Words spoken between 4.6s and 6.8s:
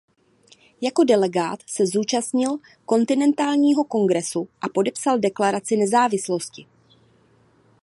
a podepsal Deklaraci nezávislosti.